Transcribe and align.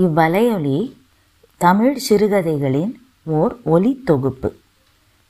இவ்வலையொலி 0.00 0.96
தமிழ் 1.56 1.98
சிறுகதைகளின் 2.10 2.92
ஓர் 3.24 3.60
ஒலி 3.64 4.02
தொகுப்பு. 4.04 4.54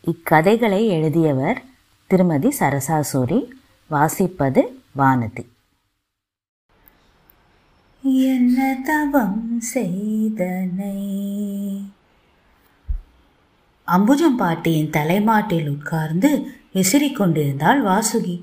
இக்கதைகளை 0.02 0.86
எழுதியவர் 0.86 1.62
திருமதி 2.06 2.48
சரசாசூரி 2.58 3.48
வாசிப்பது 3.90 4.60
வானதி. 4.98 5.46
என்ன 8.02 8.78
தவம் 8.84 9.60
செய்தனை? 9.60 10.96
அம்புஜம் 13.86 14.36
பாட்டியின் 14.38 14.90
தலைமாட்டில் 14.90 15.68
உட்கார்ந்து 15.68 16.46
விசிறிக் 16.72 17.16
கொண்டிருந்தாள் 17.16 17.82
வாசுகி. 17.82 18.42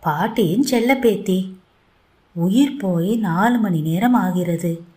பாட்டியின் 0.00 0.66
செல்லப்பேத்தி 0.70 1.52
உயிர் 2.32 2.76
போய் 2.76 3.16
நாலு 3.16 3.58
மணி 3.58 3.80
நேரம் 3.80 4.14
ஆகிறது. 4.14 4.94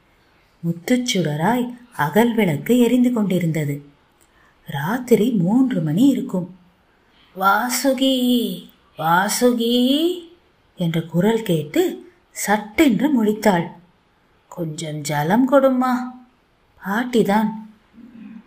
முத்துச்சுடராய் 0.65 1.77
அகல் 1.95 2.35
விளக்கு 2.35 2.79
எரிந்து 2.79 3.13
கொண்டிருந்தது. 3.13 3.81
ராத்திரி 4.65 5.31
மூன்று 5.31 5.81
மணி 5.81 6.07
இருக்கும். 6.07 6.55
வாசுகி 7.39 8.15
வாசுகி 8.97 9.75
என்ற 10.75 11.01
குரல் 11.01 11.43
கேட்டு 11.43 12.11
சட்டென்று 12.31 13.23
முழித்தாள். 13.23 13.71
கொஞ்சம் 14.47 15.01
ஜலம் 15.01 15.51
கொடுமா 15.51 15.93
பாட்டிதான் 16.85 17.49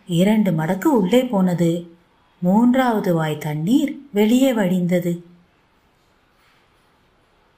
இரண்டு 0.07 0.51
மடக்கு 0.51 0.85
உள்ளே 0.85 1.25
போனது. 1.25 1.97
மூன்றாவது 2.39 3.15
வாய் 3.15 3.39
தண்ணீர் 3.39 3.99
வெளியே 4.13 4.53
வழிந்தது. 4.53 5.23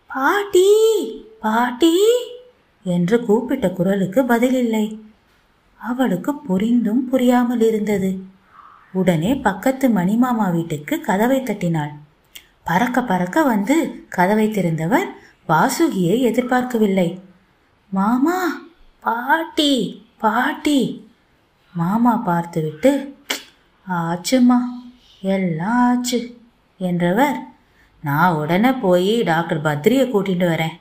பாட்டி 0.08 0.70
பாட்டி 1.40 1.96
என்று 2.84 3.16
கூப்பிட்ட 3.24 3.66
குரலுக்கு 3.70 4.22
பதிலில்லை. 4.22 4.86
அவளுக்கு 5.80 6.32
புரிந்தும் 6.34 7.02
புரியாமல் 7.08 7.60
இருந்தது. 7.60 8.10
உடனே 8.92 9.34
பக்கத்து 9.34 9.86
மணிமாமா 9.88 10.46
வீட்டுக்கு 10.52 10.94
கதவை 11.00 11.38
தட்டினாள். 11.42 11.92
பறக்க 12.64 12.98
பறக்க 13.02 13.38
வந்து 13.42 13.76
கதவை 14.08 14.46
திறந்தவர் 14.48 15.08
வாசுகியை 15.48 16.16
எதிர்பார்க்கவில்லை. 16.20 17.08
மாமா 17.92 18.38
பாட்டி 19.00 19.72
பாட்டி 20.18 20.78
மாமா 21.74 22.14
பார்த்துவிட்டு 22.16 22.92
ஆச்சுமா 23.86 24.60
எல்லாம் 25.20 25.80
ஆச்சு 25.88 26.20
என்றவர் 26.80 27.36
நான் 28.02 28.34
உடனே 28.34 28.70
போய் 28.84 29.12
டாக்டர் 29.22 29.62
பத்ரியை 29.62 30.04
கூட்டிட்டு 30.06 30.46
வரேன். 30.52 30.74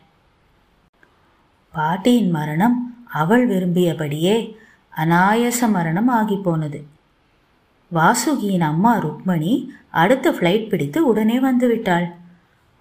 பாட்டியின் 1.76 2.32
மரணம் 2.32 2.76
அவள் 3.22 3.44
விரும்பியபடியே 3.48 4.36
அனாயச 4.98 5.68
மரணம் 5.68 6.08
ஆகி 6.08 6.36
போனது 6.36 6.80
வாசுகியின் 7.92 8.66
அம்மா 8.70 8.92
ருக்மணி 9.04 9.54
அடுத்த 10.02 10.32
ஃப்ளைட் 10.32 10.68
பிடித்து 10.70 11.00
உடனே 11.06 11.38
வந்துவிட்டாள். 11.40 12.06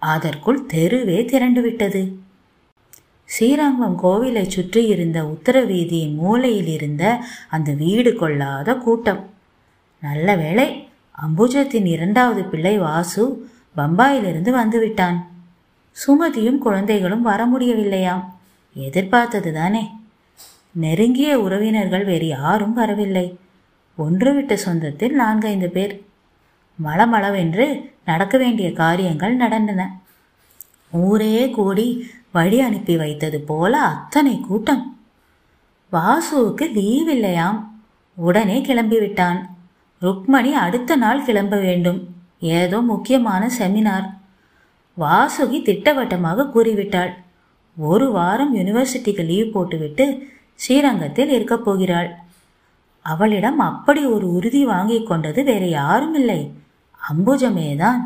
அதற்குள் 0.01 0.61
தெருவே 0.65 1.25
திரண்டு 1.25 1.61
விட்டது 1.61 2.01
ஸ்ரீரங்கம் 3.29 3.97
கோவிலை 4.03 4.45
சுற்றி 4.47 4.81
இருந்த 4.85 5.19
உத்தரவீதியின் 5.23 6.15
மூலையில் 6.15 6.67
இருந்த 6.67 7.03
அந்த 7.49 7.69
வீடு 7.71 8.11
கொள்ளாத 8.15 8.75
கூட்டம். 8.75 9.21
நல்ல 10.03 10.35
வேளை 10.35 10.67
அம்புஜத்தின் 11.25 11.87
இரண்டாவது 11.95 12.43
பிள்ளை 12.43 12.75
வாசு 12.77 13.23
பம்பாயிலிருந்து 13.77 14.51
வந்துவிட்டான். 14.61 15.17
சுமதியும் 15.97 16.57
குழந்தைகளும் 16.57 17.21
வர 17.21 17.41
முடியவில்லையாம். 17.45 18.23
எதிர்பார்த்தது 18.73 19.53
தானே 19.53 19.91
நெருங்கிய 20.71 21.39
உறவினர்கள் 21.39 22.05
வேறு 22.05 22.27
யாரும் 22.27 22.73
வரவில்லை. 22.73 23.39
ஒன்று 23.97 24.33
விட்ட 24.33 24.57
சொந்தத்தில் 24.65 25.11
நான்கைந்து 25.11 25.69
பேர். 25.69 26.03
மளமளவென்று 26.85 27.91
நடக்க 28.05 28.37
வேண்டிய 28.37 28.73
காரியங்கள் 28.73 29.35
நடந்தன. 29.35 29.99
ஊரே 30.91 31.49
கூடி 31.49 32.11
வழி 32.31 32.59
அனுப்பி 32.59 32.97
வைத்தது 32.97 33.41
போல 33.41 33.79
அத்தனை 33.79 34.39
கூட்டம். 34.39 34.99
வாசுவுக்கு 35.91 36.71
லீவ் 36.71 37.09
இல்லையாம் 37.09 37.81
உடனே 38.15 38.61
கிளம்பிவிட்டான் 38.61 39.45
ருக்மணி 40.01 40.51
அடுத்த 40.51 40.95
நாள் 40.95 41.23
கிளம்ப 41.23 41.57
வேண்டும். 41.57 42.15
ஏதோ 42.39 42.81
முக்கியமான 42.81 43.49
செமினார். 43.59 44.13
வாசுகி 44.99 45.63
திட்டவட்டமாக 45.63 46.43
கூறிவிட்டாள். 46.43 47.22
ஒரு 47.77 48.11
வாரம் 48.11 48.55
யூனிவர்சிட்டிக்கு 48.55 49.25
லீவ் 49.25 49.51
போட்டுவிட்டு 49.51 50.27
ஸ்ரீரங்கத்தில் 50.55 51.29
இருக்கப் 51.29 51.65
போகிறாள். 51.65 52.15
அவளிடம் 53.01 53.59
அப்படி 53.59 54.05
ஒரு 54.05 54.33
உறுதி 54.33 54.65
வாங்கி 54.65 55.03
கொண்டது 55.03 55.43
வேற 55.43 55.65
யாரும் 55.65 56.13
இல்லை. 56.13 56.51
அம்புஜமேதான். 57.09 57.99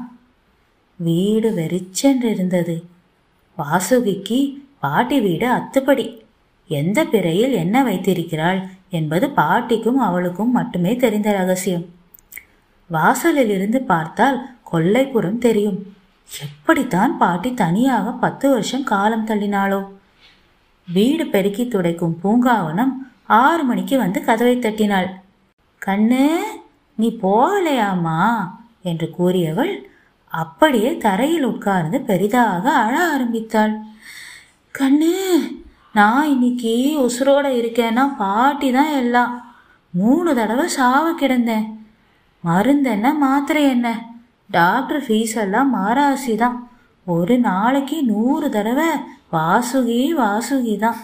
வீடு 0.95 1.53
வெறிச்சென்று 1.53 2.29
இருந்தது 2.29 2.83
வாசுகிக்கு 3.57 4.61
பாட்டி 4.79 5.19
வீடு 5.19 5.47
அத்துப்படி. 5.47 6.21
எந்த 6.67 7.03
பிறையில் 7.03 7.51
என்ன 7.51 7.83
வைத்திருக்கிறாள் 7.83 8.67
என்பது 8.89 9.29
பாட்டிக்கும் 9.29 9.99
அவளுக்கும் 9.99 10.51
மட்டுமே 10.51 10.95
தெரிந்த 10.95 11.31
ரகசியம். 11.31 11.85
வாசலில் 12.87 13.49
இருந்து 13.49 13.81
பார்த்தால் 13.81 14.49
கொல்லைப்புறம் 14.71 15.37
தெரியும். 15.37 15.96
எப்படித்தான் 16.29 17.17
பாட்டி 17.17 17.53
தனியாக 17.53 18.11
பத்து 18.11 18.49
வருஷம் 18.49 18.83
காலம் 18.83 19.27
தள்ளினாளோ? 19.27 19.87
வீடு 20.87 21.25
பெருக்கி 21.25 21.63
துடைக்கும் 21.65 22.19
பூங்காவனம் 22.23 22.91
ஆறு 23.25 23.63
மணிக்கு 23.63 23.97
வந்து 23.97 24.23
கதவை 24.23 24.57
தட்டினாள். 24.57 25.09
கண்ணு 25.85 26.27
நீ 26.95 27.17
போகலையாமா 27.21 28.49
என்று 28.81 29.13
கூறியவள் 29.19 29.73
அப்படியே 30.27 30.97
தரையில் 30.97 31.43
உட்கார்ந்து 31.43 32.01
பெரிதாக 32.01 32.73
அழ 32.73 33.07
ஆரம்பித்தாள். 33.07 33.79
கண்ணு 34.79 35.15
நான் 35.93 36.27
இன்னைக்கு 36.27 36.73
உசுரோட 36.99 37.47
இருக்கேன்னா 37.59 38.15
பாட்டி 38.17 38.71
தான் 38.71 38.91
எல்லாம். 38.91 39.55
மூணு 39.89 40.35
தடவை 40.35 40.67
சாவ 40.67 41.11
கிடந்தேன். 41.11 41.67
மருந்து 42.41 42.89
என்ன 42.89 43.13
மாத்திரை 43.13 43.63
என்ன? 43.63 44.15
டாக்டர் 44.49 45.03
ஃபீஸ் 45.03 45.35
எல்லாம் 45.35 45.71
மாராசி 45.75 46.35
தான் 46.35 46.57
ஒரு 47.05 47.39
நாளைக்கு 47.39 48.03
நூறு 48.03 48.49
தடவை 48.49 48.89
வாசுகி 49.31 50.01
வாசுகி 50.21 50.75
தான் 50.77 50.99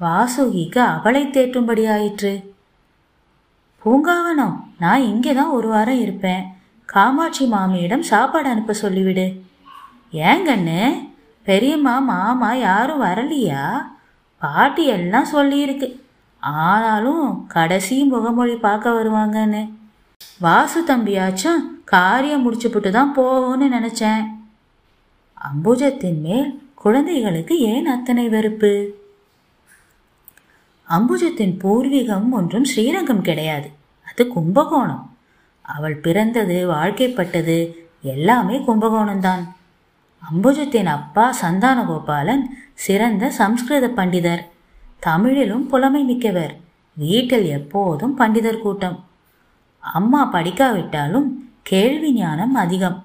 வாசுகிக்கு 0.00 0.78
அவளை 0.78 1.22
தேற்றும்படி 1.26 1.84
ஆயிற்று. 1.90 2.32
பூங்காவனம் 3.82 4.56
நான் 4.78 5.00
இங்கே 5.00 5.32
தான் 5.34 5.48
ஒரு 5.48 5.68
வாரம் 5.68 6.00
இருப்பேன். 6.00 6.44
காமாட்சி 6.84 7.46
மாமியிடம் 7.46 8.00
சாப்பாடு 8.00 8.48
அனுப்ப 8.48 8.74
சொல்லிவிடு. 8.82 9.26
ஏங்கண்ணு 10.12 10.80
பெரியம்மா 11.46 11.98
மாமா 11.98 12.54
யாரும் 12.54 13.02
வரலையா? 13.02 13.64
பாட்டி 14.38 14.84
எல்லாம் 14.86 15.28
சொல்லியிருக்கு. 15.32 15.88
ஆனாலும் 16.40 17.46
கடைசி 17.48 18.04
முகமொழி 18.04 18.56
பார்க்க 18.56 18.90
வருவாங்கன்னு. 18.90 19.62
வாசு 20.38 20.84
தம்பியாச்சும் 20.86 21.60
காரியம் 21.92 22.42
முடிச்சுப்புட்டு 22.44 22.90
தான் 22.90 23.16
போகும்னு 23.16 23.66
நினச்சேன். 23.76 24.24
அம்புஜத்தின் 25.38 26.20
மேல் 26.20 26.50
குழந்தைகளுக்கு 26.74 27.58
ஏன் 27.58 27.86
அத்தனை 27.86 28.28
வெறுப்பு? 28.28 28.72
அம்புஜத்தின் 30.88 31.54
பூர்வீகம் 31.58 32.28
ஒன்றும் 32.30 32.64
ஸ்ரீரங்கம் 32.64 33.20
கிடையாது. 33.20 33.68
அது 34.08 34.28
கும்பகோணம். 34.28 35.16
அவள் 35.62 35.96
பிறந்தது 35.96 36.70
வாழ்க்கைப்பட்டது 36.70 37.74
எல்லாமே 38.02 38.56
கும்பகோணம்தான். 38.58 39.44
அம்புஜத்தின் 40.22 40.90
அப்பா 40.96 41.34
சந்தானகோபாலன் 41.42 42.44
சிறந்த 42.74 43.30
சம்ஸ்கிருத 43.30 43.92
பண்டிதர். 43.96 44.44
தமிழிலும் 44.98 45.66
புலமை 45.66 46.02
மிக்கவர். 46.02 46.54
வீட்டில் 46.92 47.44
எப்போதும் 47.44 48.18
பண்டிதர் 48.18 48.58
கூட்டம். 48.58 49.04
அம்மா 49.78 50.32
படிக்காவிட்டாலும் 50.32 51.28
கேள்வி 51.66 52.12
ஞானம் 52.12 52.54
அதிகம். 52.54 52.98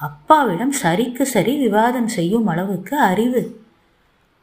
அப்பாவிடம் 0.00 0.72
சரிக்கு 0.82 1.22
சரி 1.22 1.56
விவாதம் 1.56 2.08
செய்யும் 2.08 2.46
அளவுக்கு 2.46 2.98
அறிவு. 3.00 3.42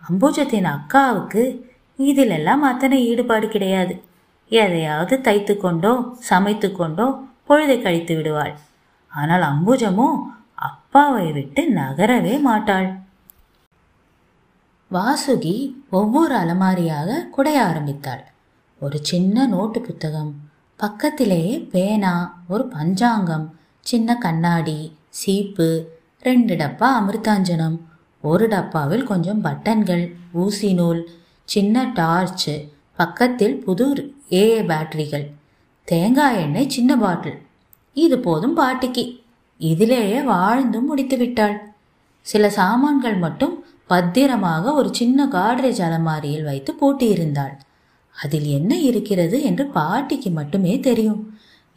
அம்புஜத்தின் 0.04 0.68
அக்காவுக்கு 0.76 1.44
இதிலெல்லாம் 2.00 2.62
அத்தனை 2.62 3.08
ஈடுபாடு 3.08 3.48
கிடையாது. 3.48 4.02
எதையாவது 4.50 5.22
தைத்து 5.22 5.58
கொண்டோ 5.58 5.94
சமைத்து 6.20 6.72
கொண்டோ 6.72 7.08
பொழுதை 7.50 7.82
கழித்து 7.82 8.16
விடுவாள். 8.16 8.54
ஆனால் 9.12 9.42
அம்புஜமோ 9.42 10.10
அப்பாவை 10.56 11.32
விட்டு 11.32 11.62
நகரவே 11.74 12.42
மாட்டாள். 12.42 12.90
வாசுகி 14.92 15.56
ஒவ்வொரு 15.90 16.36
அலமாரியாக 16.36 17.26
குடைய 17.38 17.60
ஆரம்பித்தாள். 17.64 18.24
ஒரு 18.82 18.98
சின்ன 19.02 19.46
நோட்டு 19.46 19.82
புத்தகம் 19.82 20.32
பக்கத்திலேயே 20.80 21.60
பேனா 21.72 22.14
ஒரு 22.48 22.66
பஞ்சாங்கம் 22.66 23.46
சின்ன 23.80 24.18
கண்ணாடி 24.18 24.80
சீப்பு 25.10 25.86
ரெண்டு 26.20 26.56
டப்பா 26.56 26.90
அமிர்தாஞ்சனம் 27.00 27.78
ஒரு 28.22 28.48
டப்பாவில் 28.48 29.04
கொஞ்சம் 29.04 29.44
பட்டன்கள் 29.44 30.16
ஊசி 30.34 30.74
நூல் 30.74 31.02
சின்ன 31.44 31.84
டார்ச்சு 31.84 32.56
பக்கத்தில் 32.96 33.64
புது 33.64 34.16
ஏஏ 34.30 34.58
பேட்டரிகள் 34.66 35.28
தேங்காய் 35.88 36.40
எண்ணெய் 36.40 36.70
சின்ன 36.70 36.98
பாட்டில். 36.98 37.38
இது 37.94 38.20
போதும் 38.20 38.58
பாட்டிக்கு. 38.58 39.06
இதிலேயே 39.60 40.24
வாழ்ந்து 40.24 40.82
முடித்து 40.82 41.18
விட்டாள். 41.18 41.56
சில 42.22 42.50
சாமான்கள் 42.50 43.16
மட்டும் 43.16 43.66
பத்திரமாக 43.88 44.74
ஒரு 44.74 44.90
சின்ன 44.94 45.26
காட்ரேஜ் 45.26 45.82
அலமாரியில் 45.82 46.44
வைத்து 46.44 46.74
பூட்டியிருந்தாள். 46.74 47.56
அதில் 48.24 48.48
என்ன 48.58 48.72
இருக்கிறது 48.80 49.38
என்று 49.44 49.66
பாட்டிக்கு 49.68 50.30
மட்டுமே 50.30 50.74
தெரியும். 50.80 51.22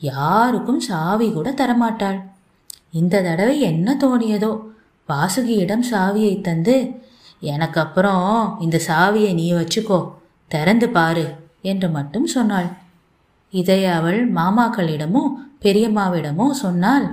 யாருக்கும் 0.03 0.81
சாவி 0.81 1.27
கூட 1.33 1.49
தரமாட்டாள். 1.51 2.19
இந்த 2.91 3.23
தடவை 3.23 3.57
என்ன 3.61 3.97
தோணியதோ? 4.01 4.53
வாசுகியிடம் 5.09 5.85
சாவியை 5.91 6.35
தந்து 6.41 6.77
எனக்கு 7.43 7.79
அப்புறம் 7.81 8.27
இந்த 8.61 8.77
சாவியை 8.89 9.31
நீ 9.35 9.47
வச்சுக்கோ 9.53 10.01
திறந்து 10.51 10.89
பாரு 10.89 11.27
என்று 11.63 11.89
மட்டும் 11.89 12.27
சொன்னாள். 12.27 12.69
இதை 13.51 13.81
அவள் 13.87 14.21
மாமாக்களிடமோ 14.35 15.23
பெரியம்மாவிடமோ 15.61 16.47
சொன்னால் 16.51 17.07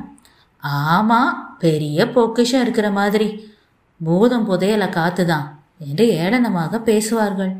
ஆமா 0.89 1.21
பெரிய 1.59 2.07
பொக்கிஷம் 2.11 2.61
இருக்கிற 2.61 2.87
மாதிரி 2.91 3.27
பூதம் 4.01 4.47
புதையலை 4.49 4.87
காத்துதான் 4.89 5.47
என்று 5.77 6.05
ஏளனமாக 6.21 6.79
பேசுவார்கள். 6.79 7.51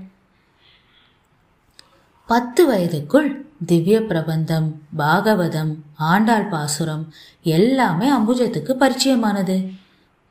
பத்து 2.30 2.72
வயதுக்குள் 2.72 3.36
திவ்ய 3.66 4.00
பிரபந்தம் 4.00 4.82
பாகவதம் 4.98 5.76
ஆண்டாள் 5.96 6.48
பாசுரம் 6.48 7.14
எல்லாமே 7.44 8.12
அம்புஜத்துக்கு 8.12 8.74
பரிச்சயமானது. 8.80 9.74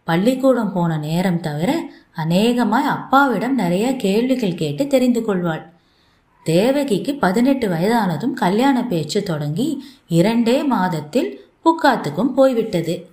பள்ளிக்கூடம் 0.05 0.73
போன 0.73 0.99
நேரம் 0.99 1.41
தவிர 1.41 1.91
அநேகமாய் 2.13 2.85
அப்பாவிடம் 2.85 3.55
நிறைய 3.55 3.97
கேள்விகள் 3.97 4.55
கேட்டு 4.55 4.87
தெரிந்து 4.87 5.25
கொள்வாள். 5.25 5.73
தேவகிக்கு 6.45 7.15
பதினெட்டு 7.15 7.69
வயதானதும் 7.69 8.33
கல்யாண 8.33 8.85
பேச்சு 8.85 9.23
தொடங்கி 9.23 9.85
இரண்டே 10.09 10.63
மாதத்தில் 10.63 11.51
புக்காத்துக்கும் 11.65 12.33
போய்விட்டது. 12.33 13.11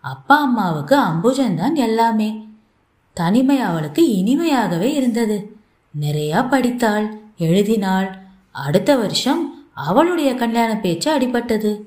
அப்பா 0.00 0.40
அம்மாவுக்கு 0.40 0.98
அம்புஜன்தான் 0.98 1.74
எல்லாமே. 1.74 2.48
தனிமை 3.12 3.60
அவளுக்கு 3.60 4.08
இனிமையாகவே 4.08 4.94
இருந்தது. 4.94 5.56
நிறையா 6.00 6.48
படித்தாள். 6.48 7.19
எழுதினாள். 7.40 8.18
அடுத்த 8.50 8.96
வருஷம் 8.96 9.66
அவளுடைய 9.74 10.34
கல்யாண 10.34 10.76
பேச்சு 10.76 11.18
அடிபட்டது. 11.18 11.80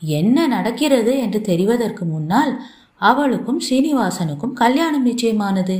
என்ன 0.00 0.46
நடக்கிறது 0.46 1.18
என்று 1.18 1.40
தெரிவதற்கு 1.40 2.00
முன்னால் 2.00 2.62
அவளுக்கும் 2.96 3.60
சீனிவாசனுக்கும் 3.70 4.52
கல்யாணம் 4.52 5.06
நிச்சயமானது. 5.06 5.76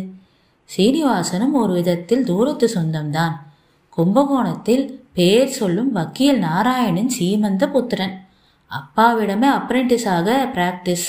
சீனிவாசனும் 0.76 1.52
ஒரு 1.52 1.72
விதத்தில் 1.72 2.24
தூரத்து 2.24 2.70
சொந்தம்தான். 2.74 3.32
கும்பகோணத்தில் 3.96 4.84
பேர் 5.12 5.48
சொல்லும் 5.48 5.92
வக்கீல் 5.92 6.38
நாராயணன் 6.38 7.10
சீமந்த 7.20 7.66
புத்திரன். 7.66 8.26
அப்பாவிடமே 8.70 9.48
அப்ரெண்டிஸாக 9.50 10.28
பிராக்டிஸ். 10.54 11.08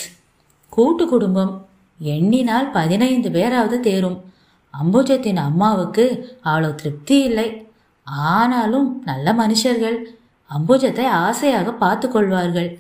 கூட்டு 0.70 1.08
குடும்பம். 1.08 1.68
எண்ணினால் 2.00 2.72
பதினைந்து 2.72 3.32
பேராவது 3.32 3.80
தேரும். 3.80 4.24
அம்புஜத்தின் 4.74 5.36
அம்மாவுக்கு 5.36 6.06
அவ்வளோ 6.46 6.76
திருப்தி 6.76 7.24
இல்லை. 7.24 7.68
ஆனாலும் 8.04 9.02
நல்ல 9.06 9.34
மனுஷர்கள் 9.34 9.98
அம்புஜத்தை 10.52 11.06
ஆசையாக 11.06 11.72
பார்த்து 11.72 12.12
கொள்வார்கள். 12.12 12.80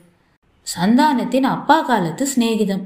சந்தானத்தின் 0.75 1.43
அப்பா 1.43 1.81
காலத்து 1.81 2.27
சிநேகிதம். 2.35 2.83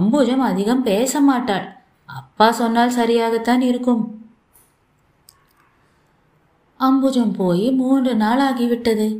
அம்புஜம் 0.00 0.40
அதிகம் 0.40 0.82
பேச 0.82 1.20
மாட்டாள். 1.20 1.76
அப்பா 2.04 2.52
சொன்னால் 2.52 2.96
சரியாகத்தான் 2.96 3.60
இருக்கும். 3.60 4.22
அம்புஜம் 6.80 7.30
போய் 7.30 7.70
மூன்று 7.70 8.14
நாள் 8.14 8.40
ஆகிவிட்டது. 8.40 9.18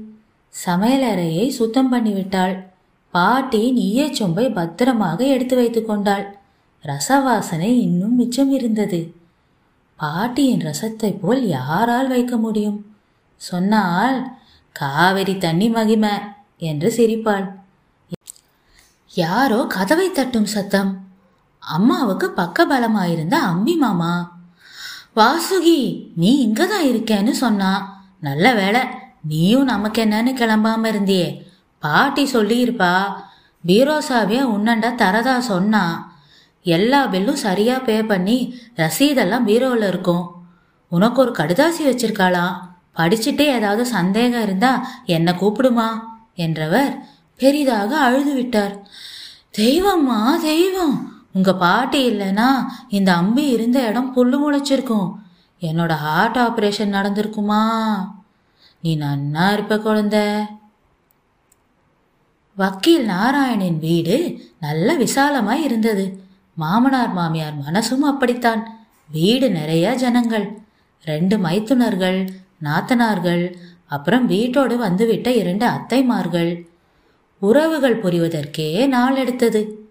சமையலறையை 0.66 1.48
சுத்தம் 1.48 1.92
பண்ணிவிட்டாள். 1.92 2.64
பாட்டி 3.10 3.72
நீயே 3.72 4.06
சொம்பை 4.08 4.54
பத்திரமாக 4.54 5.24
எடுத்து 5.24 5.56
வைத்து 5.56 5.84
கொண்டாள். 5.84 6.38
ரசவாசனை 6.84 7.70
இன்னும் 7.80 8.14
மிச்சம் 8.14 8.50
இருந்தது. 8.50 9.14
பாட்டியின் 9.96 10.60
ரசத்தை 10.60 11.18
போல் 11.18 11.42
யாரால் 11.46 12.08
வைக்க 12.08 12.36
முடியும்? 12.36 12.78
சொன்னால் 13.36 14.36
காவிரி 14.72 15.38
தண்ணி 15.38 15.68
மகிமை 15.68 16.10
என்று 16.58 16.88
சிரிப்பாள். 16.96 17.46
யாரோ 19.14 19.64
கதவை 19.68 20.12
தட்டும் 20.12 20.46
சத்தம். 20.46 21.06
அம்மாவுக்கு 21.58 22.30
பக்க 22.30 22.66
பலமாயிருந்த 22.66 23.34
அம்பி 23.34 23.76
மாமா 23.76 24.14
வாசுகி 25.16 25.80
நீ 26.16 26.30
இங்கதான் 26.46 26.88
இருக்கேன்னு 26.92 27.30
சொன்னா 27.30 27.70
நல்ல 28.20 28.54
வேலை 28.54 28.80
நீயும் 29.28 29.64
நமக்கு 29.64 30.04
என்னன்னு 30.04 30.32
கிளம்பாம 30.40 30.88
இருந்தியே. 30.92 31.28
பாட்டி 31.78 32.24
சொல்லியிருப்பா 32.32 33.14
பீரோசாவே 33.66 34.40
உன்னண்டா 34.54 34.90
தரதா 35.02 35.38
சொன்னா 35.38 36.13
எல்லா 36.64 37.06
பில்லும் 37.06 37.42
சரியா 37.46 37.78
பே 37.78 38.02
பண்ணி 38.02 38.58
ரசீதெல்லாம் 38.76 39.46
பீரோவில் 39.46 39.88
இருக்கும். 39.88 40.30
உனக்கு 40.88 41.20
ஒரு 41.20 41.30
கடுதாசி 41.30 41.82
வச்சிருக்காளாம் 41.84 42.54
படிச்சுட்டே 42.96 43.40
ஏதாவது 43.40 43.86
சந்தேகம் 43.86 44.42
இருந்தா 44.42 44.88
என்னை 45.04 45.32
கூப்பிடுமா? 45.32 45.88
என்றவர் 46.34 47.06
பெரிதாக 47.36 47.98
அழுது 47.98 48.34
விட்டார் 48.34 48.88
தெய்வம்மா 49.58 50.40
தெய்வம் 50.40 51.12
உங்க 51.32 51.54
பாட்டி 51.54 52.10
இல்லைன்னா 52.10 52.66
இந்த 52.88 53.14
அம்பி 53.14 53.46
இருந்த 53.46 53.80
இடம் 53.80 54.12
புல்லு 54.16 54.38
முளைச்சிருக்கும். 54.38 55.12
என்னோட 55.60 55.90
ஹார்ட் 55.90 56.36
ஆப்ரேஷன் 56.36 56.94
நடந்திருக்குமா? 56.96 57.62
நீ 58.80 58.96
நன்னா 58.96 59.52
இருப்ப 59.52 59.78
குழந்தை. 59.78 60.20
வக்கீல் 62.56 63.04
நாராயணின் 63.04 63.78
வீடு 63.78 64.40
நல்ல 64.60 64.94
விசாலமாய் 64.94 65.62
இருந்தது. 65.62 66.23
மாமனார் 66.54 67.12
மாமியார் 67.12 67.58
மனசும் 67.58 67.98
அப்படித்தான். 67.98 68.86
வீடு 69.10 69.50
நிறைய 69.50 69.94
ஜனங்கள். 69.94 70.58
ரெண்டு 71.04 71.38
மைத்துனர்கள் 71.38 72.28
நாத்தனார்கள் 72.64 73.54
அப்புறம் 73.86 74.26
வீட்டோடு 74.26 74.76
வந்துவிட்ட 74.76 75.32
இரண்டு 75.32 75.66
அத்தைமார்கள். 75.66 76.66
உறவுகள் 77.38 78.00
புரிவதற்கே 78.00 78.86
நாள் 78.86 79.16
எடுத்தது. 79.16 79.88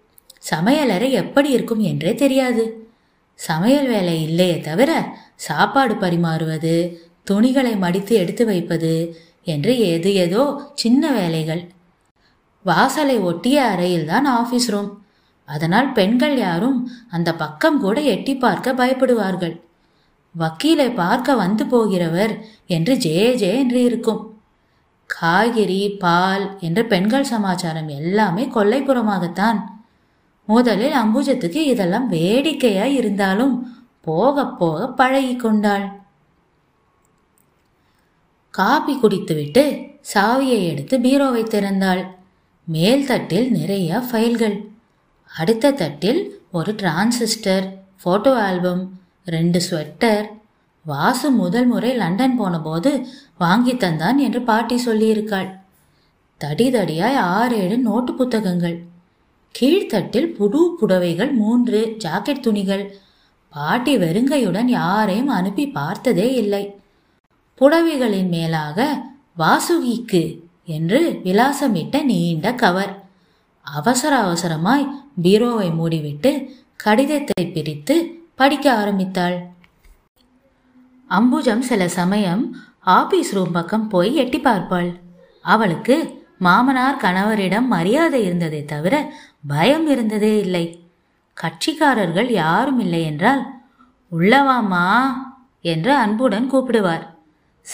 சமையலறை 0.50 1.10
எப்படி 1.10 1.50
இருக்கும் 1.50 1.80
என்றே 1.80 2.14
தெரியாது. 2.14 2.88
சமையல் 3.34 3.86
வேலை 3.86 4.22
இல்லையே 4.22 4.60
தவிர 4.60 5.16
சாப்பாடு 5.36 5.94
பரிமாறுவது 5.94 6.96
துணிகளை 7.24 7.76
மடித்து 7.76 8.16
எடுத்து 8.16 8.46
வைப்பது 8.46 9.16
என்று 9.44 9.78
எது 9.78 10.14
ஏதோ 10.14 10.72
சின்ன 10.74 11.12
வேலைகள். 11.12 11.70
வாசலை 12.64 13.18
ஒட்டிய 13.18 13.76
அறையில்தான் 13.76 14.24
ஆபீஸ் 14.24 14.70
ரூம். 14.70 15.03
அதனால் 15.44 15.92
பெண்கள் 15.92 16.36
யாரும் 16.38 16.78
அந்த 17.10 17.34
பக்கம் 17.34 17.80
கூட 17.80 18.00
எட்டி 18.00 18.34
பார்க்க 18.34 18.72
பயப்படுவார்கள். 18.72 19.60
வக்கீலை 20.38 20.94
பார்க்க 20.94 21.34
வந்து 21.34 21.64
போகிறவர் 21.64 22.32
என்று 22.66 22.96
ஜே 22.96 23.34
ஜே 23.34 23.58
என்று 23.58 23.82
இருக்கும். 23.82 24.22
காய்கறி 25.06 25.96
பால் 25.98 26.58
என்று 26.60 26.84
பெண்கள் 26.84 27.24
சமாச்சாரம் 27.24 27.88
எல்லாமே 27.88 28.44
கொல்லைப்புறமாகத்தான் 28.44 29.58
முதலில் 30.46 30.92
அம்புஜத்துக்கு 30.92 31.60
இதெல்லாம் 31.72 32.10
வேடிக்கையாய் 32.10 32.94
இருந்தாலும் 32.94 33.54
போக 34.00 34.46
போக 34.46 34.88
பழகி 34.88 35.36
கொண்டாள். 35.36 35.86
காபி 38.50 38.94
குடித்துவிட்டு 38.96 39.64
சாவியை 40.14 40.58
எடுத்து 40.70 40.98
பீரோவை 40.98 41.42
திறந்தாள். 41.44 42.02
மேல் 42.64 43.06
தட்டில் 43.06 43.48
நிறைய 43.50 43.98
ஃபைல்கள். 43.98 44.56
அடுத்த 45.36 45.70
தட்டில் 45.70 46.40
ஒரு 46.52 46.72
டிரான்சிஸ்டர் 46.72 47.68
ஃபோட்டோ 48.04 48.34
ஆல்பம் 48.34 49.00
ரெண்டு 49.24 49.62
ஸ்வெட்டர் 49.70 50.26
வாசு 50.84 51.30
முதல் 51.30 51.66
முறை 51.66 51.92
லண்டன் 51.92 52.36
போனபோது 52.36 53.06
வாங்கி 53.38 53.72
தந்தான் 53.72 54.16
என்று 54.16 54.42
பாட்டி 54.42 54.84
சொல்லியிருக்காள். 54.86 55.58
தடி 56.36 56.70
தடியாய் 56.70 57.14
ஆறு 57.14 57.56
ஏழு 57.56 57.78
நோட்டு 57.78 58.14
புத்தகங்கள். 58.14 58.84
கீழ்த்தட்டில் 59.60 60.26
புது 60.26 60.76
புடவைகள் 60.80 61.32
மூன்று 61.32 61.96
ஜாக்கெட் 62.04 62.40
துணிகள். 62.40 62.94
பாட்டி 63.50 63.96
வெறுங்கையுடன் 63.96 64.64
யாரையும் 64.64 65.28
அனுப்பி 65.28 65.68
பார்த்ததே 65.68 66.34
இல்லை. 66.34 66.78
புடவைகளின் 67.54 68.28
மேலாக 68.28 69.02
வாசுகிக்கு 69.38 70.38
என்று 70.64 71.20
விலாசமிட்ட 71.24 72.04
நீண்ட 72.04 72.54
கவர். 72.54 73.03
அவசர 73.64 74.18
அவசரமாய் 74.18 74.90
பீரோவை 75.22 75.68
மூடிவிட்டு 75.80 76.48
கடிதத்தை 76.76 77.46
பிரித்து 77.46 78.24
படிக்க 78.34 78.74
ஆரம்பித்தாள். 78.74 79.46
அம்புஜம் 81.10 81.58
சில 81.58 81.88
சமயம் 81.88 82.56
ஆபீஸ் 82.80 83.34
ரூம் 83.34 83.50
பக்கம் 83.50 83.88
போய் 83.88 84.14
எட்டி 84.14 84.40
பார்ப்பாள். 84.40 85.00
அவளுக்கு 85.42 86.24
மாமனார் 86.38 87.00
கணவரிடம் 87.02 87.66
மரியாதை 87.66 88.24
இருந்ததே 88.24 88.64
தவிர 88.64 89.12
பயம் 89.46 89.86
இருந்ததே 89.86 90.38
இல்லை. 90.38 90.90
கட்சிக்காரர்கள் 91.36 92.30
யாரும் 92.30 92.80
இல்லை 92.80 93.02
என்றால் 93.02 93.46
உள்ளவாமா 94.12 95.04
என்று 95.60 95.94
அன்புடன் 95.94 96.52
கூப்பிடுவார். 96.52 97.06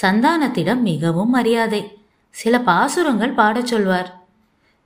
சந்தானத்திடம் 0.02 0.80
மிகவும் 0.80 1.30
மரியாதை. 1.30 1.98
சில 2.30 2.58
பாசுரங்கள் 2.58 3.34
பாடச் 3.34 3.66
சொல்வார். 3.66 4.19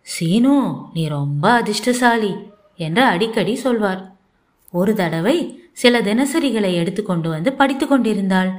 சீனு 0.07 0.87
நீ 0.95 1.09
ரொம்ப 1.09 1.51
அதிர்ஷ்டசாலி 1.51 2.35
என்று 2.77 3.03
அடிக்கடி 3.03 3.55
சொல்வார். 3.55 4.13
ஒரு 4.71 4.95
தடவை 4.95 5.63
சில 5.73 6.01
தினசரிகளை 6.01 6.75
எடுத்துக்கொண்டு 6.75 7.29
வந்து 7.29 7.53
படித்து 7.53 7.87
கொண்டிருந்தாள். 7.87 8.51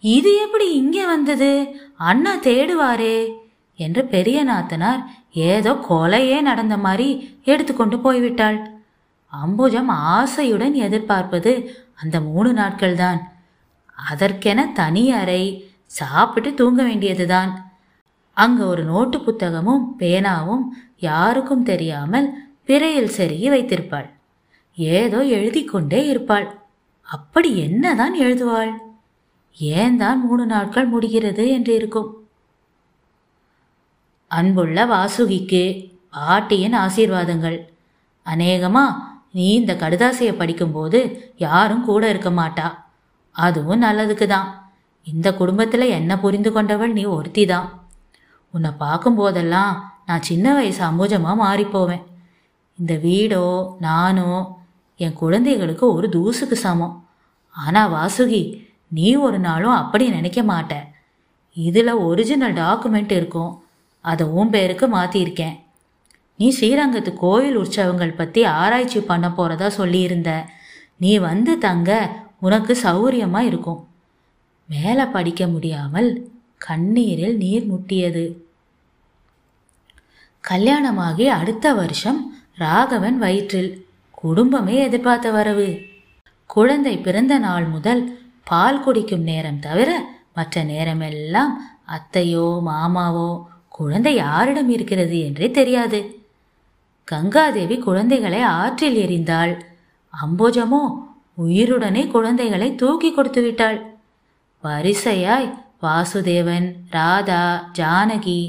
இது 0.00 0.42
எப்படி 0.42 0.72
இங்கே 0.72 1.06
வந்தது? 1.06 1.66
அண்ணா 1.96 2.36
தேடுவாரே 2.36 3.26
என்று 3.74 4.04
பெரிய 4.04 4.44
நாத்தனார் 4.44 5.04
ஏதோ 5.32 5.72
கொலையே 5.90 6.40
நடந்த 6.40 6.76
மாதிரி 6.76 7.38
எடுத்துக்கொண்டு 7.44 7.96
போய்விட்டாள். 7.96 8.58
அம்புஜம் 9.32 9.88
ஆசையுடன் 9.88 10.72
எதிர்பார்ப்பது 10.72 11.72
அந்த 11.94 12.20
மூணு 12.20 12.52
நாட்கள்தான். 12.52 13.20
அதற்கென 14.10 14.72
தனி 14.72 15.12
அறை 15.12 15.72
சாப்பிட்டு 15.86 16.54
தூங்க 16.54 16.82
வேண்டியதுதான். 16.82 17.65
அங்கு 18.36 18.62
ஒரு 18.68 18.82
நோட்டு 18.84 19.18
புத்தகமும் 19.18 19.84
பேனாவும் 20.00 20.64
யாருக்கும் 21.08 21.62
தெரியாமல் 21.62 22.28
பிறையில் 22.68 23.14
செருகி 23.16 23.48
வைத்திருப்பாள். 23.54 24.08
ஏதோ 24.78 25.18
எழுதி 25.36 25.62
கொண்டே 25.64 26.00
இருப்பாள். 26.06 26.46
அப்படி 27.08 27.50
என்னதான் 27.66 28.14
எழுதுவாள்? 28.20 28.72
ஏன் 29.56 29.96
தான் 29.96 30.18
மூணு 30.26 30.44
நாட்கள் 30.46 30.88
முடிகிறது 30.94 31.44
என்று 31.48 31.72
இருக்கும்? 31.74 32.08
அன்புள்ள 34.30 34.78
வாசுகிக்கு 34.86 35.62
பாட்டியின் 36.10 36.76
ஆசீர்வாதங்கள். 36.84 37.58
அநேகமா 38.26 38.84
நீ 39.30 39.46
இந்த 39.54 39.72
கடுதாசையை 39.74 40.34
படிக்கும்போது 40.36 40.98
யாரும் 41.46 41.84
கூட 41.84 42.02
இருக்க 42.08 42.30
மாட்டா. 42.30 42.68
அதுவும் 43.36 43.82
நல்லதுக்கு 43.82 44.26
தான் 44.26 44.48
இந்த 45.06 45.28
குடும்பத்தில் 45.34 45.94
என்ன 45.98 46.12
புரிந்து 46.18 46.50
கொண்டவள் 46.52 46.92
நீ 46.92 47.04
ஒருத்தி 47.16 47.44
தான் 47.46 47.66
உன்னை 48.56 48.70
பார்க்கும்போதெல்லாம் 48.84 49.72
நான் 50.08 50.26
சின்ன 50.28 50.46
வயசு 50.56 50.80
அம்புஜமாக 50.88 51.42
மாறிப்போவேன். 51.44 52.04
இந்த 52.78 52.94
வீடோ 53.06 53.44
நானோ 53.86 54.30
என் 55.00 55.18
குழந்தைகளுக்கு 55.20 55.86
ஒரு 55.96 56.06
தூசுக்கு 56.16 56.56
சமம். 56.64 56.94
ஆனால் 57.54 57.92
வாசுகி 57.94 58.42
நீ 58.96 59.08
ஒரு 59.26 59.38
நாளும் 59.46 59.78
அப்படி 59.82 60.04
நினைக்க 60.16 60.40
மாட்ட. 60.50 60.74
இதில் 61.56 62.02
ஒரிஜினல் 62.08 62.58
டாக்குமெண்ட் 62.62 63.12
இருக்கும். 63.18 63.52
அதை 64.04 64.24
உன் 64.38 64.52
பேருக்கு 64.54 64.86
மாற்றியிருக்கேன் 64.96 65.56
நீ 66.38 66.46
ஸ்ரீரங்கத்து 66.56 67.12
கோயில் 67.24 67.58
உற்சவங்கள் 67.62 68.18
பற்றி 68.18 68.40
ஆராய்ச்சி 68.60 69.00
பண்ண 69.10 69.26
போகிறதா 69.36 69.68
சொல்லியிருந்த. 69.80 70.30
நீ 71.02 71.12
வந்து 71.28 71.52
தங்க 71.66 71.90
உனக்கு 72.46 72.72
சௌகரியமாக 72.86 73.48
இருக்கும். 73.50 73.80
மேலே 74.68 75.04
படிக்க 75.16 75.42
முடியாமல் 75.54 76.10
கண்ணீரில் 76.66 77.36
நீர் 77.42 77.64
முட்டியது. 77.72 78.24
கல்யாணமாகி 80.50 81.26
அடுத்த 81.26 81.72
வருஷம் 81.74 82.18
ராகவன் 82.58 83.16
வயிற்றில் 83.18 83.70
குடும்பமே 84.10 84.76
எதிர்பார்த்த 84.78 85.30
வரவு. 85.30 85.78
குழந்தை 86.46 86.98
பிறந்த 86.98 87.38
நாள் 87.38 87.64
முதல் 87.64 88.02
பால் 88.44 88.80
குடிக்கும் 88.80 89.22
நேரம் 89.22 89.58
தவிர 89.58 89.90
மற்ற 90.34 90.62
நேரமெல்லாம் 90.62 91.52
அத்தையோ 91.86 92.46
மாமாவோ 92.66 93.42
குழந்தை 93.68 94.14
யாரிடம் 94.14 94.68
இருக்கிறது 94.68 95.20
என்றே 95.20 95.50
தெரியாது. 95.50 96.00
கங்காதேவி 97.12 97.78
குழந்தைகளை 97.78 98.42
ஆற்றில் 98.42 98.96
எறிந்தாள். 98.96 99.60
அம்போஜமோ 100.14 100.82
உயிருடனே 101.46 102.06
குழந்தைகளை 102.06 102.74
தூக்கி 102.74 103.10
கொடுத்து 103.12 103.42
விட்டாள். 103.42 103.78
வரிசையாய் 104.64 105.50
வாசுதேவன் 105.82 106.68
ராதா 106.90 107.42
ஜானகி 107.78 108.40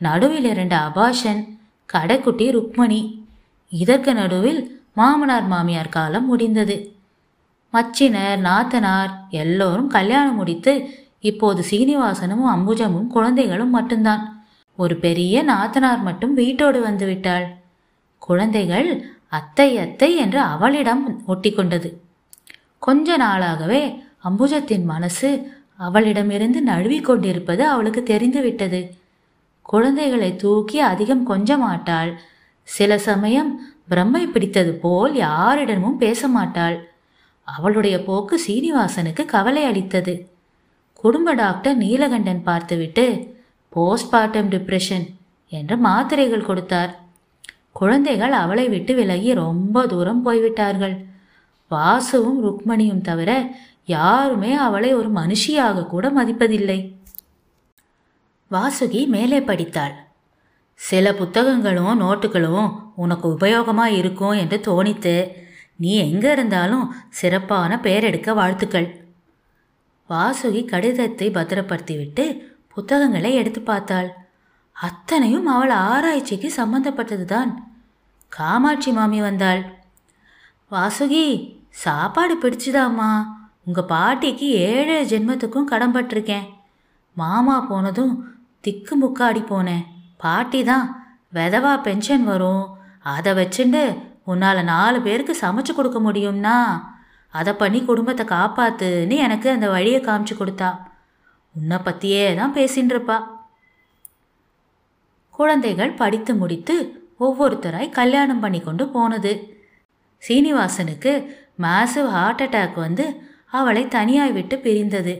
நடுவில் 0.00 0.44
இரண்டு 0.44 0.76
அபாஷன் 0.76 1.40
கடைக்குட்டி 1.88 2.46
ருக்மணி. 2.56 3.00
இதற்கு 3.68 4.14
நடுவில் 4.14 4.60
மாமனார் 4.94 5.46
மாமியார் 5.46 5.88
காலம் 5.88 6.26
முடிந்தது. 6.26 6.76
மச்சினர் 7.72 8.40
நாத்தனார் 8.40 9.12
எல்லோரும் 9.30 9.86
கல்யாணம் 9.86 10.34
முடித்து 10.34 10.72
இப்போது 11.20 11.64
சீனிவாசனும் 11.70 12.44
அம்புஜமும் 12.54 13.06
குழந்தைகளும் 13.06 13.70
மட்டும்தான். 13.70 14.42
ஒரு 14.76 14.96
பெரிய 14.96 15.44
நாத்தனார் 15.44 16.02
மட்டும் 16.02 16.34
வீட்டோடு 16.34 16.80
வந்து 16.80 17.06
விட்டாள். 17.06 17.46
குழந்தைகள் 18.18 18.88
அத்தை 19.28 19.78
அத்தை 19.78 20.16
என்று 20.16 20.40
அவளிடம் 20.40 21.02
ஒட்டிக்கொண்டது 21.28 21.90
கொஞ்ச 22.78 23.16
நாளாகவே 23.16 23.82
அம்புஜத்தின் 24.24 24.84
மனசு 24.84 25.28
அவளிடமிருந்து 25.76 26.60
நழுவிக் 26.62 27.04
கொண்டிருப்பது 27.04 27.62
அவளுக்கு 27.66 28.02
தெரிந்துவிட்டது 28.02 28.80
குழந்தைகளை 29.72 30.36
தூக்கி 30.36 30.78
அதிகம் 30.80 31.24
கொஞ்ச 31.24 31.56
மாட்டாள். 31.56 32.10
சில 32.62 32.98
சமயம் 32.98 33.50
பிரம்மை 33.90 34.22
பிடித்தது 34.26 34.72
போல் 34.74 35.14
யாரிடமும் 35.14 35.96
பேச 35.96 36.28
மாட்டாள். 36.28 36.76
அவளுடைய 37.42 37.96
போக்கு 38.04 38.36
சீனிவாசனுக்கு 38.46 39.24
கவலை 39.24 39.62
அளித்தது. 39.64 40.14
குடும்ப 40.92 41.34
டாக்டர் 41.34 41.76
நீலகண்டன் 41.78 42.42
பார்த்துவிட்டு 42.42 43.04
போஸ்ட்மார்ட்டம் 43.76 44.50
டிப்ரெஷன் 44.54 45.06
என்று 45.48 45.76
மாத்திரைகள் 45.76 46.48
கொடுத்தார். 46.48 46.92
குழந்தைகள் 47.72 48.32
அவளை 48.32 48.68
விட்டு 48.68 48.94
விலகி 48.94 49.30
ரொம்ப 49.34 49.86
தூரம் 49.86 50.22
போய்விட்டார்கள். 50.22 50.96
வாசுவும் 51.68 52.40
ருக்மணியும் 52.44 53.00
தவிர 53.00 53.30
யாருமே 53.84 54.52
அவளை 54.66 54.94
ஒரு 54.94 55.10
மனுஷியாக 55.12 55.86
கூட 55.86 56.10
மதிப்பதில்லை. 56.10 56.80
வாசுகி 58.50 59.00
மேலே 59.06 59.38
படித்தாள். 59.40 59.92
சில 60.80 61.06
புத்தகங்களும் 61.14 62.00
நோட்டுகளும் 62.00 62.70
உனக்கு 62.96 63.26
உபயோகமாக 63.28 63.98
இருக்கும் 64.00 64.38
என்று 64.42 64.56
தோணித்து 64.68 65.14
நீ 65.76 65.90
எங்கே 65.96 66.30
இருந்தாலும் 66.30 66.86
சிறப்பான 67.08 67.78
பெயர் 67.80 68.02
எடுக்க 68.02 68.30
வாழ்த்துக்கள் 68.34 68.88
வாசுகி 70.10 70.62
கடிதத்தை 70.64 71.26
பத்திரப்படுத்திவிட்டு 71.28 72.24
புத்தகங்களை 72.74 73.30
எடுத்து 73.34 73.60
பார்த்தாள். 73.60 74.08
அத்தனையும் 74.76 75.46
அவள் 75.46 75.72
ஆராய்ச்சிக்கு 75.90 76.48
சம்பந்தப்பட்டதுதான். 76.56 77.50
காமாட்சி 78.32 78.90
மாமி 78.92 79.20
வந்தாள். 79.20 79.62
வாசுகி 80.70 81.24
சாப்பாடு 81.84 82.34
பிடிச்சுதாம்மா. 82.38 83.10
உங்கள் 83.64 83.90
பாட்டிக்கு 83.94 84.46
ஏழு 84.68 84.96
ஜென்மத்துக்கும் 85.10 85.70
கடன்பட்டிருக்கேன் 85.72 86.46
மாமா 87.16 87.56
போனதும் 87.60 88.12
திக்கு 88.64 88.94
முக்காடி 89.02 89.42
போனேன். 89.50 89.84
பாட்டி 90.22 90.60
தான் 90.64 90.86
விதவா 91.36 91.72
பென்ஷன் 91.86 92.24
வரும். 92.24 92.64
அதை 93.14 93.32
வச்சுண்டு 93.32 93.82
உன்னால் 94.24 94.68
நாலு 94.74 94.98
பேருக்கு 95.06 95.34
சமைச்சு 95.42 95.72
கொடுக்க 95.74 95.98
முடியும்னா 96.00 96.56
அதை 97.32 97.52
பண்ணி 97.52 97.80
குடும்பத்தை 97.84 98.24
காப்பாத்துன்னு 98.26 99.16
எனக்கு 99.26 99.48
அந்த 99.50 99.66
வழியை 99.68 100.00
காமிச்சு 100.02 100.34
கொடுத்தா. 100.38 100.70
உன்னை 101.54 101.78
பற்றியே 101.78 102.34
தான் 102.34 102.54
பேசின்னு 102.54 102.92
இருப்பா. 102.94 103.18
குழந்தைகள் 105.30 105.98
படித்து 106.00 106.32
முடித்து 106.34 106.74
ஒவ்வொருத்தராய் 107.26 107.96
கல்யாணம் 107.98 108.42
பண்ணி 108.44 108.60
கொண்டு 108.60 108.84
போனது. 108.88 109.32
சீனிவாசனுக்கு 110.22 111.12
மேசிவ் 111.64 112.08
ஹார்ட் 112.16 112.42
அட்டாக் 112.46 112.76
வந்து 112.86 113.06
அவளை 113.58 113.82
தனியாய் 113.88 114.32
விட்டு 114.32 114.56
பிரிந்தது. 114.58 115.14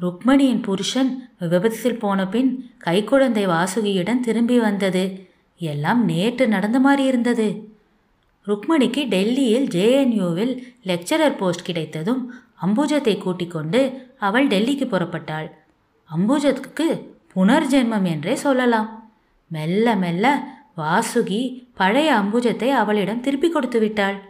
ருக்மணியின் 0.00 0.62
புருஷன் 0.62 1.30
விபத்தில் 1.38 1.98
போன 1.98 2.28
பின் 2.28 2.70
கைக்குழந்தை 2.84 3.44
வாசுகியிடம் 3.46 4.20
திரும்பி 4.20 4.58
வந்தது. 4.58 5.28
எல்லாம் 5.56 6.04
நேற்று 6.04 6.48
நடந்த 6.48 6.80
மாதிரி 6.80 7.04
இருந்தது. 7.04 7.68
ருக்மணிக்கு 8.46 9.08
டெல்லியில் 9.08 9.68
ஜேஎன்யூவில் 9.68 10.62
லெக்சரர் 10.84 11.36
போஸ்ட் 11.36 11.64
கிடைத்ததும் 11.64 12.34
அம்புஜத்தை 12.66 13.18
கூட்டிக் 13.18 13.50
கொண்டு 13.50 14.10
அவள் 14.18 14.46
டெல்லிக்கு 14.46 14.86
புறப்பட்டாள். 14.86 15.50
அம்புஜத்துக்கு 16.16 17.06
புனர்ஜென்மம் 17.34 18.02
என்றே 18.02 18.34
சொல்லலாம். 18.34 19.12
மெல்ல 19.48 19.96
மெல்ல 19.96 20.48
வாசுகி 20.76 21.68
பழைய 21.74 22.14
அம்புஜத்தை 22.14 22.68
அவளிடம் 22.68 23.20
திருப்பி 23.20 23.48
கொடுத்து 23.48 23.78
விட்டாள். 23.78 24.22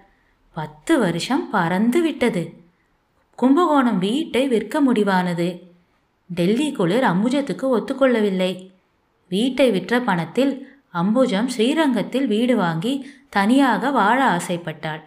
பத்து 0.53 0.99
வருஷம் 0.99 1.51
பறந்து 1.51 2.03
விட்டது. 2.03 2.64
கும்பகோணம் 3.37 3.99
வீட்டை 3.99 4.49
விற்க 4.49 4.93
முடிவானது. 4.93 5.61
டெல்லி 6.27 6.73
குளிர் 6.73 7.05
அம்புஜத்துக்கு 7.05 7.67
ஒத்துக்கொள்ளவில்லை. 7.77 8.71
வீட்டை 9.29 9.71
விற்ற 9.71 10.01
பணத்தில் 10.01 10.69
அம்புஜம் 10.95 11.47
ஸ்ரீரங்கத்தில் 11.47 12.27
வீடு 12.27 12.57
வாங்கி 12.57 13.11
தனியாக 13.29 13.91
வாழ 13.91 14.19
ஆசைப்பட்டாள். 14.25 15.03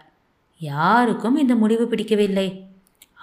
யாருக்கும் 0.58 1.36
இந்த 1.36 1.54
முடிவு 1.54 1.86
பிடிக்கவில்லை. 1.86 2.66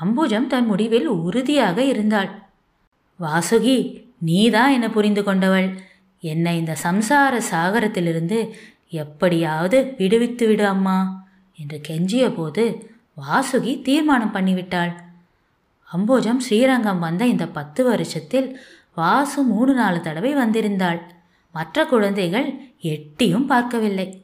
அம்புஜம் 0.04 0.48
தன் 0.48 0.66
முடிவில் 0.66 1.08
உறுதியாக 1.08 1.84
இருந்தாள். 1.84 2.30
வாசுகி 3.20 4.04
நீதான் 4.20 4.72
என்னை 4.72 4.90
புரிந்து 4.90 5.24
கொண்டவள். 5.24 5.80
என்னை 6.20 6.58
இந்த 6.58 6.76
சம்சார 6.84 7.42
சாகரத்திலிருந்து 7.52 8.52
எப்படியாவது 8.90 9.94
விடுவித்து 9.98 10.48
விடு 10.48 10.66
அம்மா 10.66 11.28
என்று 11.58 11.82
கெஞ்சிய 11.88 12.36
போது 12.36 12.94
வாசுகி 13.18 13.82
தீர்மானம் 13.82 14.34
பண்ணிவிட்டாள். 14.34 14.94
அம்போஜம் 15.94 16.40
ஸ்ரீரங்கம் 16.50 17.00
வந்த 17.00 17.26
இந்த 17.26 17.48
பத்து 17.48 17.84
வருஷத்தில் 17.84 18.60
வாசு 18.96 19.44
மூணு 19.44 19.74
நாலு 19.74 20.02
தடவை 20.02 20.36
வந்திருந்தாள். 20.36 21.00
மற்ற 21.52 21.86
குழந்தைகள் 21.86 22.62
எட்டியும் 22.82 23.46
பார்க்கவில்லை. 23.46 24.24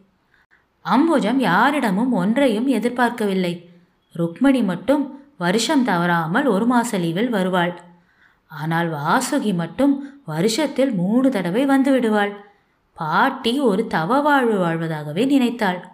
அம்புஜம் 0.85 1.37
யாரிடமும் 1.37 2.11
ஒன்றையும் 2.11 2.67
எதிர்பார்க்கவில்லை. 2.67 3.69
ருக்மணி 4.15 4.63
மட்டும் 4.63 5.19
வருஷம் 5.37 5.83
தவறாமல் 5.83 6.45
ஒரு 6.45 6.67
மாச 6.67 6.91
லீவில் 6.91 7.29
வருவாள். 7.29 7.81
ஆனால் 8.47 8.89
வாசுகி 8.91 9.53
மட்டும் 9.53 10.21
வருஷத்தில் 10.25 10.93
மூணு 10.93 11.29
தடவை 11.29 11.65
வந்து 11.65 11.91
விடுவாள். 11.91 12.33
பாட்டி 12.93 13.59
ஒரு 13.59 13.87
தவ 13.87 14.19
வாழ்வு 14.21 14.57
வாழ்வதாகவே 14.65 15.25
நினைத்தாள். 15.25 15.90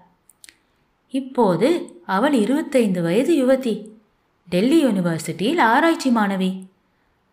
இப்போது 1.10 2.02
அவள் 2.06 2.34
இருபத்தைந்து 2.34 3.02
வயது 3.02 3.34
யுவதி. 3.36 3.90
டெல்லி 4.50 4.86
யூனிவர்சிட்டியில் 4.86 5.60
ஆராய்ச்சி 5.60 6.12
மாணவி. 6.12 6.66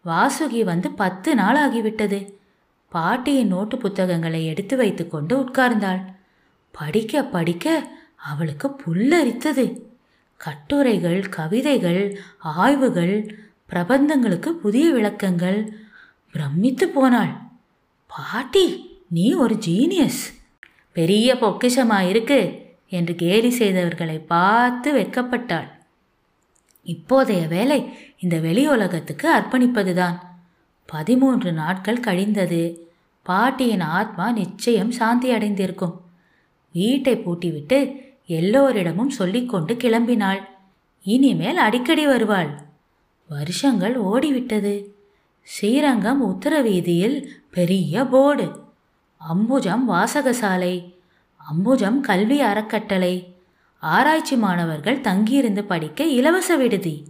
வாசுகி 0.04 0.64
வந்து 0.64 0.90
பத்து 0.90 1.34
நாள் 1.34 1.56
ஆகிவிட்டது. 1.56 2.32
பாட்டியின் 2.88 3.46
நோட்டு 3.46 3.78
புத்தகங்களை 3.78 4.46
எடுத்து 4.46 4.76
வைத்துக்கொண்டு 4.76 5.38
உட்கார்ந்தாள். 5.38 6.00
படிக்க 6.70 7.24
படிக்க 7.24 7.90
அவளுக்கு 8.14 8.68
புல்லரித்தது. 8.68 9.80
கட்டுரைகள் 10.36 11.28
கவிதைகள் 11.28 12.18
ஆய்வுகள் 12.38 13.38
பிரபந்தங்களுக்கு 13.70 14.48
புதிய 14.48 14.90
விளக்கங்கள். 14.90 15.76
பிரமித்து 16.32 16.88
போனாள். 16.88 17.40
பாட்டி 18.06 18.96
நீ 19.08 19.32
ஒரு 19.32 19.54
ஜீனியஸ். 19.54 20.40
பெரிய 20.92 21.34
பொக்கிஷமாயிருக்கு. 21.34 22.63
என்று 22.94 23.14
கேலி 23.14 23.58
செய்தவர்களை 23.58 24.26
பார்த்து 24.26 24.94
வெட்கப்பட்டாள். 24.94 25.68
இப்போதைய 26.86 27.48
வேலை 27.48 27.98
இந்த 28.18 28.38
வெளி 28.38 28.68
உலகத்துக்கு 28.68 29.36
அர்ப்பணிப்பதுதான். 29.36 30.18
பதிமூன்று 30.86 31.52
நாட்கள் 31.52 32.00
கழிந்தது. 32.00 32.88
பாட்டியின் 33.22 33.80
ஆத்மா 33.80 34.32
நிச்சயம் 34.32 34.90
சாந்தி 34.90 35.30
அடைந்திருக்கும். 35.30 36.00
வீட்டை 36.72 37.16
பூட்டிவிட்டு 37.16 38.02
எல்லோரிடமும் 38.26 39.10
சொல்லிக்கொண்டு 39.10 39.74
கிளம்பினாள். 39.74 40.42
இனிமேல் 41.02 41.56
அடிக்கடி 41.56 42.06
வருவாள். 42.06 42.62
வருஷங்கள் 43.28 44.02
ஓடிவிட்டது. 44.02 44.84
ஸ்ரீரங்கம் 45.42 46.22
உத்தர 46.22 46.60
வீதியில் 46.60 47.42
பெரிய 47.50 48.04
போர்டு. 48.04 48.62
அம்புஜம் 49.34 49.84
வாசகசாலை. 49.88 50.93
அம்புஜம் 51.50 52.00
கல்வி 52.00 52.40
அறக்கட்டளை. 52.40 53.36
ஆராய்ச்சி 53.78 54.36
மாணவர்கள் 54.36 55.00
தங்கியிருந்து 55.00 55.64
படிக்க 55.64 56.04
இலவச 56.04 56.56
விடுதி. 56.56 57.04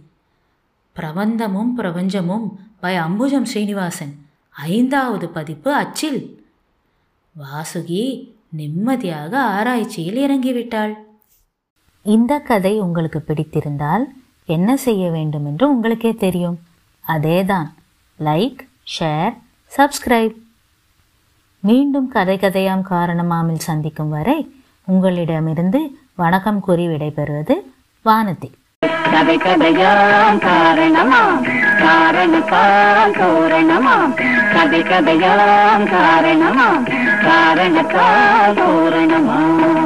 பிரபந்தமும் 0.95 1.69
பிரபஞ்சமும் 1.77 2.49
பை 2.79 2.97
அம்புஜம் 2.97 3.43
ஸ்ரீனிவாசன். 3.43 4.25
ஐந்தாவது 4.49 5.29
பதிப்பு 5.29 5.73
அச்சில். 5.73 6.45
வாசுகி 7.39 8.33
நிம்மதியாக 8.49 9.41
ஆராய்ச்சியில் 9.41 10.17
இறங்கிவிட்டாள். 10.17 10.93
இந்த 12.03 12.39
கதை 12.39 12.79
உங்களுக்கு 12.79 13.23
பிடித்திருந்தால் 13.27 14.03
என்ன 14.45 14.77
செய்ய 14.77 15.09
வேண்டும் 15.09 15.45
என்று 15.45 15.69
உங்களுக்கே 15.69 16.13
தெரியும். 16.13 16.59
அதேதான். 17.07 17.67
Like 18.19 18.57
share 18.99 19.37
subscribe. 19.77 20.43
மீண்டும் 21.65 22.07
கதை 22.07 22.37
கதையாம் 22.37 22.83
காரணமாமில் 22.89 23.65
சந்திக்கும் 23.67 24.09
வரை 24.09 24.49
உங்களிடமிருந்து 24.85 25.79
வணக்கம் 26.15 26.59
கூறி 26.59 26.87
விடைபெறுவது 26.87 27.55
வானதி. 28.05 28.49
கதை 29.11 29.37
கதையாம் 29.37 30.39
காரணமாம் 30.39 31.41
காரணத்தால் 31.79 33.11
தோரணமாம். 33.11 34.13
கதை 34.53 34.81
கதையாம் 34.81 35.85
காரணமாம் 35.95 36.85
காரணத்தால் 37.23 38.53
தோரணமாம். 38.53 39.84